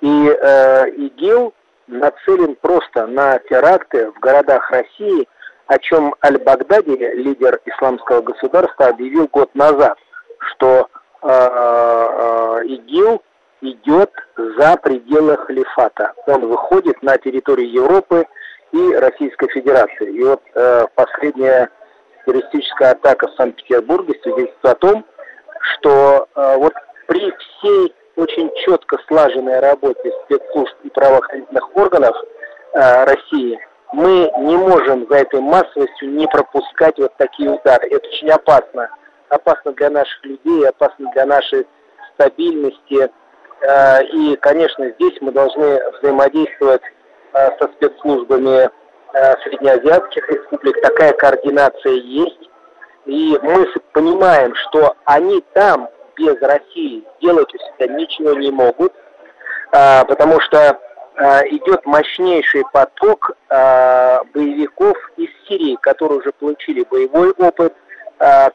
[0.00, 1.54] И э, ИГИЛ
[1.86, 5.28] нацелен просто на теракты в городах России,
[5.66, 9.98] о чем Аль-Багдади, лидер исламского государства, объявил год назад,
[10.38, 10.88] что
[11.22, 13.22] э, э, ИГИЛ
[13.60, 16.12] идет за пределы халифата.
[16.26, 18.26] Он выходит на территорию Европы
[18.72, 20.12] и Российской Федерации.
[20.12, 21.70] И вот э, последняя
[22.28, 25.04] террористическая атака в Санкт-Петербурге свидетельствует о том,
[25.60, 26.74] что э, вот
[27.06, 32.14] при всей очень четко слаженной работе спецслужб и правоохранительных органов
[32.74, 33.58] э, России
[33.92, 37.88] мы не можем за этой массовостью не пропускать вот такие удары.
[37.88, 38.90] Это очень опасно.
[39.30, 41.66] Опасно для наших людей, опасно для нашей
[42.14, 43.10] стабильности.
[43.62, 46.82] Э, и, конечно, здесь мы должны взаимодействовать
[47.32, 48.70] э, со спецслужбами
[49.12, 52.50] среднеазиатских республик такая координация есть.
[53.06, 58.92] И мы понимаем, что они там без России делать у себя ничего не могут,
[59.72, 60.78] э, потому что
[61.16, 63.32] э, идет мощнейший поток
[64.34, 67.74] боевиков из Сирии, которые уже получили боевой опыт,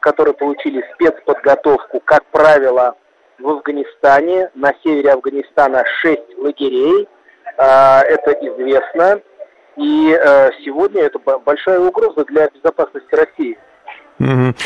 [0.00, 2.94] которые получили спецподготовку, как правило,
[3.38, 7.08] в Афганистане, на севере Афганистана 6 лагерей,
[7.56, 9.20] Это известно.
[9.76, 10.16] И
[10.64, 13.58] сегодня это большая угроза для безопасности России.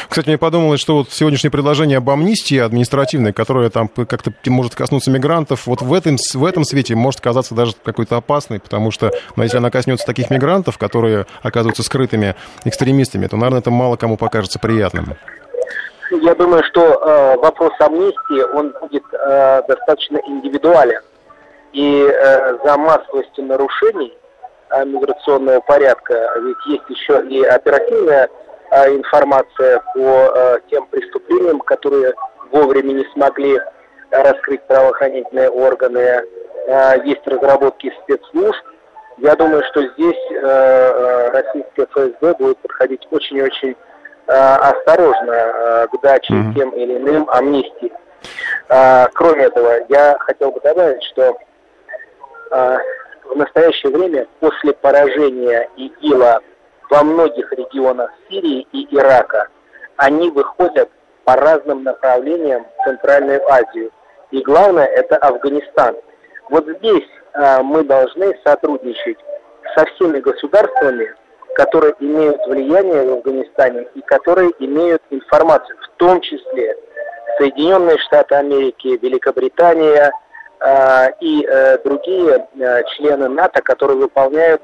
[0.08, 5.10] Кстати, мне подумалось, что вот сегодняшнее предложение об амнистии административной, которое там как-то может коснуться
[5.10, 9.42] мигрантов, вот в этом, в этом свете может казаться даже какой-то опасной, потому что, ну,
[9.42, 14.58] если она коснется таких мигрантов, которые оказываются скрытыми экстремистами, то, наверное, это мало кому покажется
[14.58, 15.14] приятным.
[16.10, 21.00] Я думаю, что э, вопрос амнистии, он будет э, достаточно индивидуален.
[21.72, 24.27] И э, за массовостью нарушений э,
[24.84, 28.28] миграционного порядка, ведь есть еще и оперативная
[28.70, 32.14] а, информация по а, тем преступлениям, которые
[32.50, 33.58] вовремя не смогли
[34.10, 36.22] раскрыть правоохранительные органы.
[37.04, 38.62] Есть разработки спецслужб.
[39.18, 40.18] Я думаю, что здесь
[41.32, 43.74] российская ФСБ будет подходить очень-очень
[44.26, 46.54] осторожно к даче mm-hmm.
[46.54, 47.92] тем или иным амнистий.
[48.68, 51.38] Кроме этого, я хотел бы добавить, что
[53.28, 56.40] в настоящее время после поражения ИГИЛа
[56.90, 59.48] во многих регионах Сирии и Ирака.
[59.96, 60.88] Они выходят
[61.24, 63.90] по разным направлениям в Центральную Азию.
[64.30, 65.96] И главное это Афганистан.
[66.50, 69.18] Вот здесь э, мы должны сотрудничать
[69.76, 71.14] со всеми государствами,
[71.54, 76.76] которые имеют влияние в Афганистане и которые имеют информацию, в том числе
[77.38, 80.12] Соединенные Штаты Америки, Великобритания
[81.20, 84.60] и э, другие э, члены НАТО, которые выполняют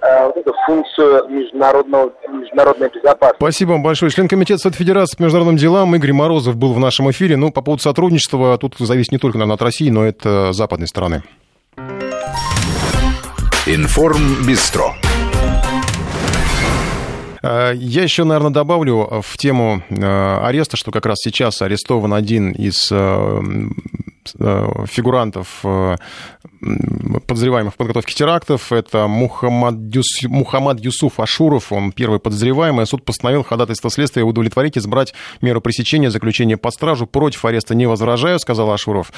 [0.00, 0.30] Э,
[0.66, 3.36] функцию международного, международной безопасности.
[3.38, 4.12] Спасибо вам большое.
[4.12, 7.36] Член Комитета Совет Федерации по международным делам Игорь Морозов был в нашем эфире.
[7.36, 10.52] Ну, по поводу сотрудничества, тут зависит не только, наверное, от России, но и от э,
[10.52, 11.24] западной стороны.
[13.66, 14.94] Информ Бистро.
[17.42, 22.92] Э, я еще, наверное, добавлю в тему ареста, что как раз сейчас арестован один из
[24.36, 25.64] фигурантов
[27.26, 28.72] подозреваемых в подготовке терактов.
[28.72, 30.24] Это Мухаммад, Юс...
[30.24, 32.86] Мухаммад Юсуф Ашуров, он первый подозреваемый.
[32.86, 37.06] Суд постановил ходатайство следствия удовлетворить, избрать меру пресечения, заключения под стражу.
[37.06, 39.12] Против ареста не возражаю, сказал Ашуров.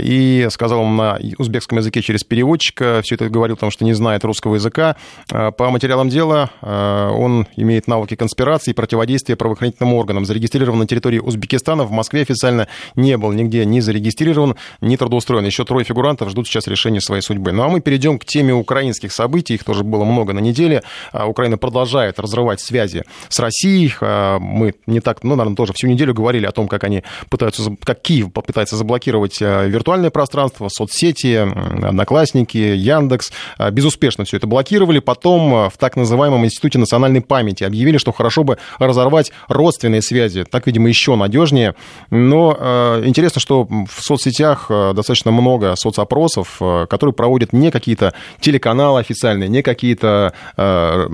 [0.00, 3.00] И сказал он на узбекском языке через переводчика.
[3.02, 4.96] Все это говорил, потому что не знает русского языка.
[5.28, 10.24] По материалам дела он имеет навыки конспирации и противодействия правоохранительным органам.
[10.24, 11.84] Зарегистрирован на территории Узбекистана.
[11.84, 14.47] В Москве официально не был нигде не зарегистрирован,
[14.80, 15.44] не трудоустроен.
[15.44, 17.52] Еще трое фигурантов ждут сейчас решения своей судьбы.
[17.52, 19.54] Ну а мы перейдем к теме украинских событий.
[19.54, 20.82] Их тоже было много на неделе.
[21.12, 23.92] А, Украина продолжает разрывать связи с Россией.
[24.00, 27.74] А, мы не так, ну, наверное, тоже всю неделю говорили о том, как они пытаются,
[27.82, 33.32] как Киев пытается заблокировать а, виртуальное пространство, соцсети, Одноклассники, Яндекс.
[33.72, 34.98] Безуспешно все это блокировали.
[34.98, 40.44] Потом в так называемом Институте национальной памяти объявили, что хорошо бы разорвать родственные связи.
[40.44, 41.74] Так, видимо, еще надежнее.
[42.10, 44.27] Но интересно, что в соцсетях
[44.68, 51.08] достаточно много соцопросов, опросов, э, которые проводят не какие-то телеканалы официальные, не какие-то э,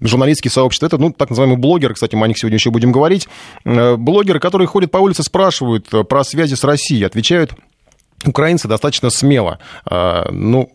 [0.00, 0.86] журналистские сообщества.
[0.86, 3.28] Это, ну, так называемые блогеры, кстати, мы о них сегодня еще будем говорить.
[3.64, 7.52] Э, блогеры, которые ходят по улице, спрашивают э, про связи с Россией, отвечают
[8.24, 10.72] Украинцы достаточно смело, ну,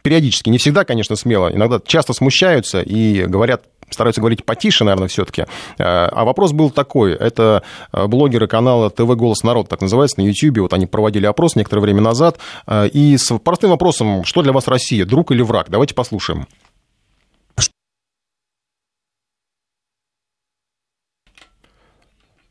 [0.00, 5.42] периодически, не всегда, конечно, смело, иногда часто смущаются и говорят стараются говорить потише, наверное, все-таки.
[5.42, 5.46] Э,
[5.78, 7.12] а вопрос был такой.
[7.12, 10.58] Это э, блогеры канала ТВ «Голос народ», так называется, на YouTube.
[10.58, 12.38] Вот они проводили опрос некоторое время назад.
[12.66, 15.66] Э, и с простым вопросом, что для вас Россия, друг или враг?
[15.68, 16.46] Давайте послушаем.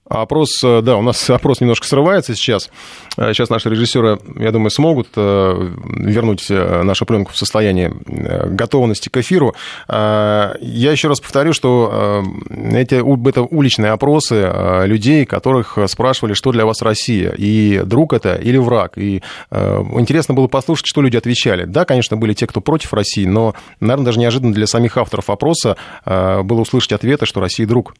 [0.07, 2.69] Опрос, э, да, у нас опрос немножко срывается сейчас.
[3.17, 9.17] Э, сейчас наши режиссеры, я думаю, смогут э, вернуть нашу пленку в состояние готовности к
[9.17, 9.55] эфиру.
[9.87, 12.95] Я еще раз повторю, что эти,
[13.29, 14.51] это уличные опросы
[14.85, 18.97] людей, которых спрашивали, что для вас Россия, и друг это или враг.
[18.97, 21.65] И интересно было послушать, что люди отвечали.
[21.65, 25.77] Да, конечно, были те, кто против России, но, наверное, даже неожиданно для самих авторов опроса
[26.05, 27.93] было услышать ответы, что Россия друг.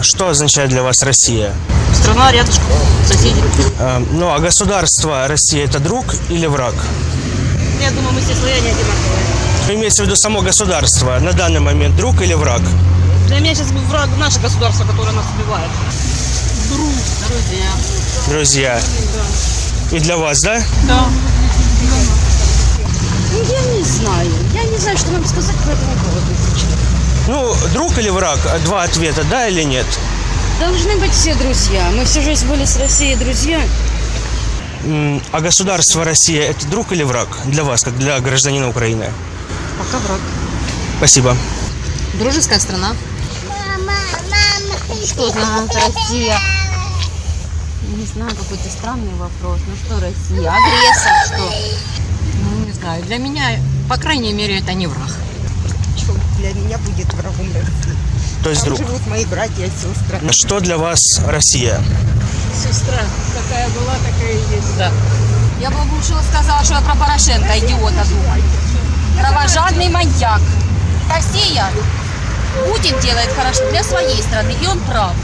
[0.00, 1.52] Что означает для вас Россия?
[1.94, 2.66] Страна рядышком,
[3.06, 3.36] соседи.
[3.78, 6.74] А, ну, а государство Россия это друг или враг?
[7.80, 9.76] Я думаю, мы все слояне одинаковые.
[9.76, 11.18] Имеется в виду само государство.
[11.20, 12.60] На данный момент друг или враг?
[13.28, 15.70] Для меня сейчас враг наше государство, которое нас убивает.
[16.68, 16.92] Друг,
[17.28, 17.70] друзья.
[18.28, 18.80] Друзья.
[19.14, 19.96] Да.
[19.96, 20.62] И для вас, да?
[20.88, 21.06] Да.
[23.32, 24.30] Ну, я не знаю.
[24.52, 26.32] Я не знаю, что вам сказать по этому поводу.
[27.28, 28.38] Ну, друг или враг?
[28.64, 29.86] Два ответа, да или нет?
[30.58, 31.90] Должны быть все друзья.
[31.96, 33.60] Мы всю жизнь были с Россией друзья.
[35.30, 39.12] А государство Россия– это друг или враг для вас, как для гражданина Украины?
[39.78, 40.20] Пока враг.
[40.98, 41.36] Спасибо.
[42.14, 42.94] Дружеская страна.
[43.48, 43.92] Мама,
[44.30, 45.06] мама.
[45.06, 46.38] Что значит Россия?
[47.96, 49.60] Не знаю, какой-то странный вопрос.
[49.68, 50.50] Ну что Россия?
[50.50, 51.54] Агрессор, что?
[52.42, 53.02] Ну, не знаю.
[53.04, 55.10] Для меня, по крайней мере, это не враг.
[56.42, 57.96] Для меня будет врагом России?
[58.42, 58.88] То есть Там друг.
[58.88, 60.32] живут мои братья и сестры.
[60.32, 61.80] Что для вас Россия?
[62.52, 62.98] Сестра
[63.32, 64.76] какая была, такая и есть.
[64.76, 64.90] Да.
[65.60, 68.42] Я бы лучше сказала, что я про Порошенко, идиота думаю.
[69.20, 70.40] Кровожадный маньяк.
[71.08, 71.66] Россия
[72.66, 75.14] Путин делает хорошо для своей страны, и он прав.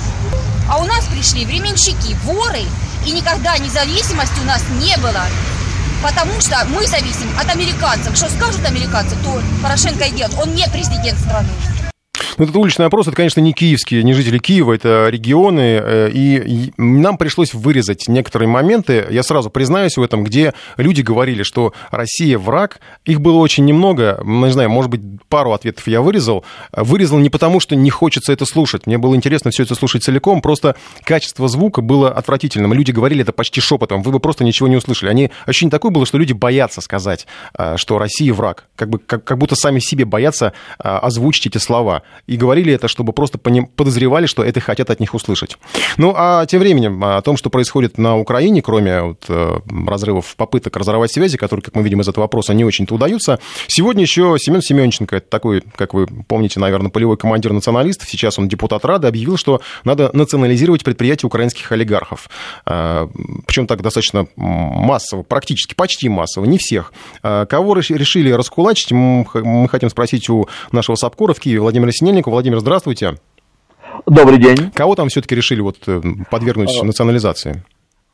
[0.71, 2.63] А у нас пришли временщики, воры,
[3.05, 5.25] и никогда независимости у нас не было.
[6.03, 8.17] Потому что мы зависим от американцев.
[8.17, 10.39] Что скажут американцы, то Порошенко и делает.
[10.39, 11.49] Он не президент страны.
[12.39, 16.69] Ну, этот уличный опрос, это, конечно, не киевские, не жители Киева, это регионы, э, и
[16.69, 21.73] и нам пришлось вырезать некоторые моменты, я сразу признаюсь в этом, где люди говорили, что
[21.91, 26.45] Россия враг, их было очень немного, ну, не знаю, может быть, пару ответов я вырезал,
[26.71, 30.41] вырезал не потому, что не хочется это слушать, мне было интересно все это слушать целиком,
[30.41, 34.77] просто качество звука было отвратительным, люди говорили это почти шепотом, вы бы просто ничего не
[34.77, 37.27] услышали, они, ощущение такое было, что люди боятся сказать,
[37.59, 41.59] э, что Россия враг, как, бы, как, как будто сами себе боятся э, озвучить эти
[41.59, 45.59] слова, и говорили это, чтобы просто по ним подозревали, что это хотят от них услышать.
[45.97, 50.77] Ну, а тем временем о том, что происходит на Украине, кроме вот, э, разрывов, попыток
[50.77, 54.61] разорвать связи, которые, как мы видим из этого вопроса, не очень-то удаются, сегодня еще Семен
[54.61, 59.39] Семенченко, это такой, как вы помните, наверное, полевой командир националистов, сейчас он депутат Рады, объявил,
[59.39, 62.29] что надо национализировать предприятия украинских олигархов.
[62.67, 63.09] Э,
[63.47, 66.93] Причем так достаточно массово, практически, почти массово, не всех.
[67.23, 72.18] Э, Кого реш- решили раскулачить, мы хотим спросить у нашего САПКОРа в Киеве Владимира Синельникова.
[72.27, 73.19] Владимир, здравствуйте.
[74.07, 74.71] Добрый день.
[74.73, 76.01] Кого там все-таки решили вот э,
[76.31, 76.85] подвергнуть А.
[76.85, 77.63] национализации?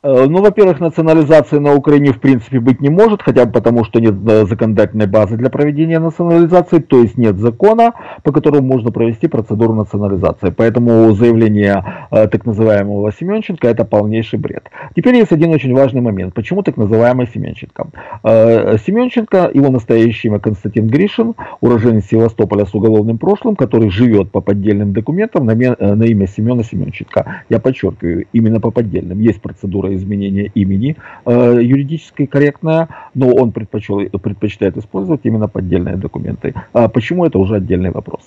[0.05, 3.99] Э, Ну, во-первых, национализации на Украине в принципе быть не может, хотя бы потому, что
[3.99, 7.93] нет э, законодательной базы для проведения национализации, то есть нет закона,
[8.23, 10.51] по которому можно провести процедуру национализации.
[10.55, 14.69] Поэтому заявление э, так называемого Семенченко это полнейший бред.
[14.95, 16.33] Теперь есть один очень важный момент.
[16.35, 17.87] Почему так называемый Семенченко?
[18.23, 24.41] Э, Семенченко, его настоящее имя Константин Гришин, уроженец Севастополя с уголовным прошлым, который живет по
[24.41, 27.43] поддельным документам на, э, на имя Семена Семенченко.
[27.49, 29.19] Я подчеркиваю, именно по поддельным.
[29.19, 36.53] Есть процедура изменения имени э, юридически корректная, но он предпочел, предпочитает использовать именно поддельные документы.
[36.73, 38.21] А почему это уже отдельный вопрос.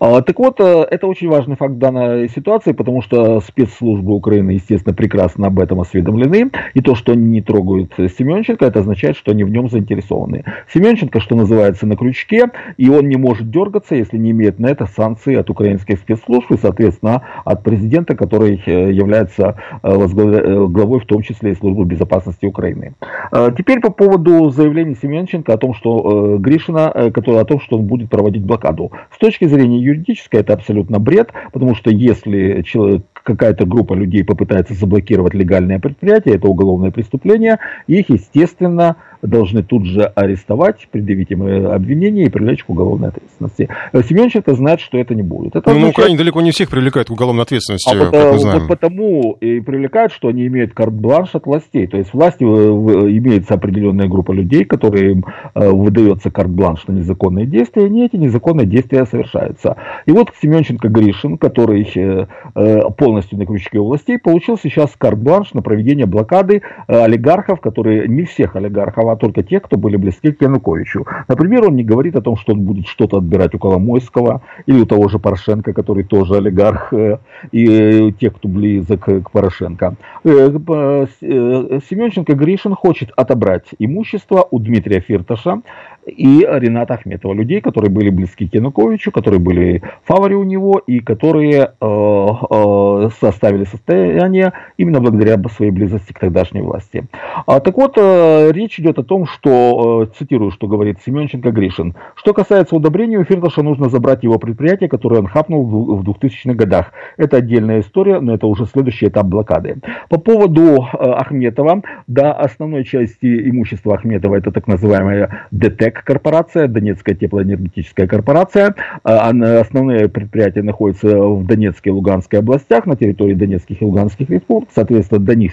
[0.00, 4.94] А, так вот, э, это очень важный факт данной ситуации, потому что спецслужбы Украины, естественно,
[4.94, 6.50] прекрасно об этом осведомлены.
[6.74, 10.44] И то, что они не трогают Семенченко, это означает, что они в нем заинтересованы.
[10.72, 14.86] Семенченко, что называется, на крючке, и он не может дергаться, если не имеет на это
[14.86, 21.22] санкции от украинских спецслужб и, соответственно, от президента, который э, является э, главой в том
[21.22, 22.94] числе и службы безопасности Украины.
[23.32, 27.60] Э, Теперь по поводу заявления Семенченко о том, что э, Гришина, э, который, о том,
[27.60, 28.92] что он будет проводить блокаду.
[29.14, 34.74] С точки зрения юридической это абсолютно бред, потому что если человек какая-то группа людей попытается
[34.74, 41.72] заблокировать легальное предприятие, это уголовное преступление, их, естественно, должны тут же арестовать, предъявить им э,
[41.72, 43.68] обвинение и привлечь к уголовной ответственности.
[43.92, 45.54] Э, Семенченко знает, что это не будет.
[45.56, 48.38] Это Ну, на означает- Украине далеко не всех привлекают к уголовной ответственности, а как мы
[48.38, 48.58] знаем.
[48.60, 51.86] вот потому и привлекают, что они имеют карт-бланш от властей.
[51.86, 57.84] То есть власти э, имеется определенная группа людей, которым э, выдается карт-бланш на незаконные действия,
[57.84, 59.76] и они эти незаконные действия совершаются.
[60.06, 65.54] И вот Семенченко Гришин, который э, э, полностью на крючке у властей, получил сейчас карт-бланш
[65.54, 70.32] на проведение блокады э, олигархов, которые не всех олигархов, а только тех, кто были близки
[70.32, 71.06] к Януковичу.
[71.28, 74.86] Например, он не говорит о том, что он будет что-то отбирать у Коломойского или у
[74.86, 77.18] того же Порошенко, который тоже олигарх, э,
[77.52, 79.96] и э, тех, кто близок к Порошенко.
[80.24, 85.60] Э, Семенченко Гришин хочет отобрать имущество у Дмитрия Фирташа
[86.06, 90.78] и Рената Ахметова, людей, которые были близки к Януковичу, которые были в фаворе у него
[90.78, 97.04] и которые э, э, составили состояние именно благодаря своей близости к тогдашней власти.
[97.46, 101.94] А, так вот, э, речь идет о том, что, э, цитирую, что говорит Семенченко Гришин,
[102.14, 106.92] что касается удобрения, у Фирташа нужно забрать его предприятие, которое он хапнул в 2000-х годах.
[107.16, 109.76] Это отдельная история, но это уже следующий этап блокады.
[110.08, 117.14] По поводу э, Ахметова, да, основной части имущества Ахметова это так называемая ДТЭК корпорация, Донецкая
[117.14, 118.74] теплоэнергетическая корпорация.
[119.04, 124.30] А, она- Основные предприятия находятся в Донецкой и Луганской областях, на территории Донецких и Луганских
[124.30, 124.68] республик.
[124.74, 125.52] Соответственно, до них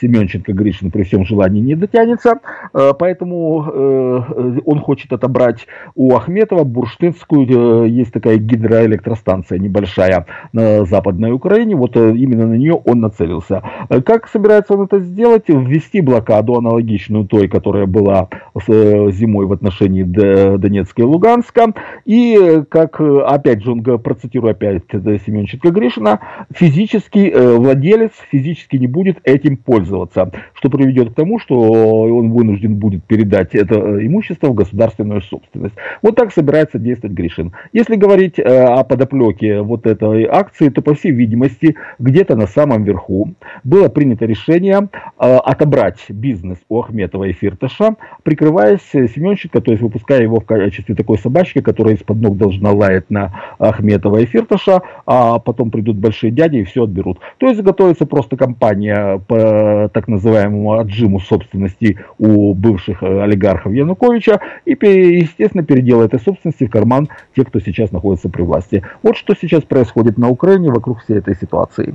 [0.00, 2.38] Семенченко Гришин при всем желании не дотянется.
[2.74, 10.84] Э, Поэтому э, он хочет отобрать у Ахметова бурштинскую, э, есть такая гидроэлектростанция небольшая на
[10.84, 13.62] Западной Украине, вот э, именно на нее он нацелился.
[13.88, 15.44] Э, Как собирается он это сделать?
[15.48, 18.28] Ввести блокаду, аналогичную той, которая была
[18.68, 21.72] э, зимой в отношении отношении Донецка и Луганска.
[22.04, 26.20] И, как, опять же, он процитирую опять Семенченко Гришина,
[26.52, 33.04] физически владелец физически не будет этим пользоваться, что приведет к тому, что он вынужден будет
[33.04, 35.74] передать это имущество в государственную собственность.
[36.02, 37.52] Вот так собирается действовать Гришин.
[37.72, 43.34] Если говорить о подоплеке вот этой акции, то, по всей видимости, где-то на самом верху
[43.64, 50.40] было принято решение отобрать бизнес у Ахметова и Фирташа, прикрываясь Семенченко, то есть выпуская его
[50.40, 55.70] в качестве такой собачки, которая из-под ног должна лаять на Ахметова и Фирташа, а потом
[55.70, 57.18] придут большие дяди и все отберут.
[57.36, 64.70] То есть готовится просто кампания по так называемому отжиму собственности у бывших олигархов Януковича и,
[64.72, 68.82] естественно, передел этой собственности в карман тех, кто сейчас находится при власти.
[69.02, 71.94] Вот что сейчас происходит на Украине вокруг всей этой ситуации.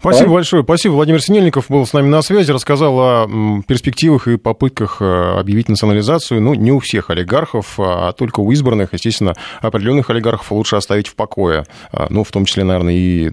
[0.00, 0.38] Спасибо Давай.
[0.38, 0.62] большое.
[0.62, 0.94] Спасибо.
[0.94, 3.26] Владимир Синельников был с нами на связи, рассказал о
[3.68, 6.40] перспективах и попытках э, объявить национализацию.
[6.40, 8.92] Ну, не у всех олигархов, а только у избранных.
[8.92, 11.64] Естественно, определенных олигархов лучше оставить в покое.
[11.92, 13.30] А, ну, в том числе, наверное, и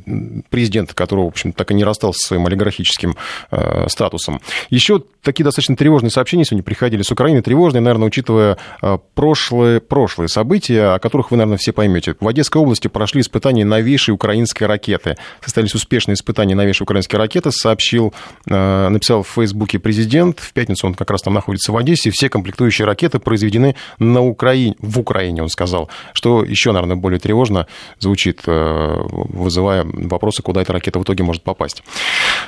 [0.49, 3.15] президента, которого, в общем, так и не расстался со своим олигархическим
[3.51, 4.41] э, статусом.
[4.69, 7.41] Еще такие достаточно тревожные сообщения сегодня приходили с Украины.
[7.41, 12.15] Тревожные, наверное, учитывая э, прошлые, прошлые события, о которых вы, наверное, все поймете.
[12.19, 15.17] В Одесской области прошли испытания новейшей украинской ракеты.
[15.41, 18.13] Состоялись успешные испытания новейшей украинской ракеты, сообщил,
[18.45, 20.39] написал в Фейсбуке президент.
[20.39, 22.11] В пятницу он как раз там находится в Одессе.
[22.11, 23.58] Все комплектующие ракеты произведены
[23.99, 25.89] на Украине, в Украине, он сказал.
[26.13, 27.67] Что еще, наверное, более тревожно
[27.99, 31.83] звучит, вызывая вопросы, куда эта ракета в итоге может попасть.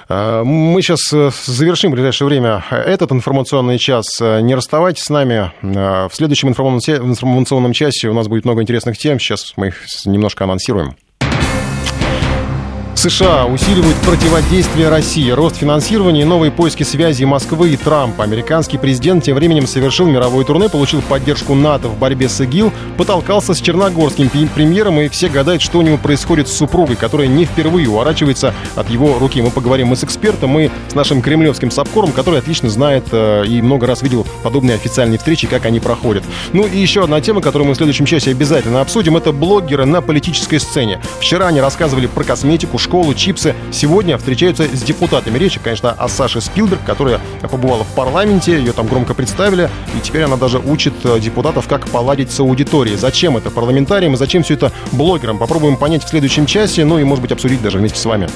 [0.10, 1.10] Мы сейчас
[1.46, 4.20] завершим в ближайшее время этот информационный час.
[4.20, 5.52] Не расставайтесь с нами.
[5.62, 9.20] В следующем информационном часе у нас будет много интересных тем.
[9.20, 10.96] Сейчас мы их немножко анонсируем.
[13.02, 18.24] США усиливают противодействие России, рост финансирования и новые поиски связи Москвы и Трампа.
[18.24, 23.56] Американский президент тем временем совершил мировое турне, получил поддержку НАТО в борьбе с ИГИЛ, потолкался
[23.56, 27.90] с черногорским премьером, и все гадают, что у него происходит с супругой, которая не впервые
[27.90, 29.42] уворачивается от его руки.
[29.42, 33.64] Мы поговорим и с экспертом, и с нашим кремлевским сапкором, который отлично знает э, и
[33.64, 36.24] много раз видел подобные официальные встречи, как они проходят.
[36.54, 40.04] Ну и еще одна тема, которую мы в следующем часе обязательно обсудим, это блогеры на
[40.04, 41.02] политической сцене.
[41.20, 43.56] Вчера они рассказывали про косметику, школу, чипсы.
[43.72, 45.38] Сегодня встречаются с депутатами.
[45.38, 50.24] Речь, конечно, о Саше Спилберг, которая побывала в парламенте, ее там громко представили, и теперь
[50.24, 52.98] она даже учит э, депутатов, как поладить с аудиторией.
[52.98, 55.38] Зачем это парламентариям и зачем все это блогерам?
[55.38, 58.28] Попробуем понять в следующем часе, ну и, может быть, обсудить даже вместе с вами.